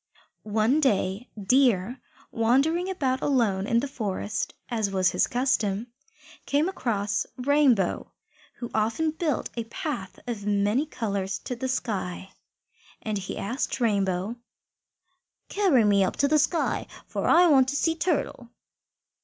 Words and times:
One 0.53 0.79
day 0.81 1.29
Deer, 1.39 2.01
wandering 2.31 2.89
about 2.89 3.21
alone 3.21 3.67
in 3.67 3.81
the 3.81 3.87
forest, 3.87 4.55
as 4.67 4.89
was 4.89 5.11
his 5.11 5.27
custom, 5.27 5.93
came 6.47 6.67
across 6.67 7.27
Rainbow, 7.37 8.11
who 8.55 8.71
often 8.73 9.11
built 9.11 9.51
a 9.55 9.65
path 9.65 10.17
of 10.25 10.43
many 10.43 10.87
colours 10.87 11.37
to 11.43 11.55
the 11.55 11.67
sky. 11.69 12.31
And 13.03 13.15
he 13.19 13.35
said 13.35 13.59
to 13.59 13.83
Rainbow, 13.83 14.37
"Carry 15.49 15.83
me 15.83 16.03
up 16.03 16.15
to 16.15 16.27
the 16.27 16.39
sky, 16.39 16.87
for 17.05 17.27
I 17.27 17.45
want 17.45 17.67
to 17.69 17.75
see 17.75 17.93
Turtle." 17.93 18.49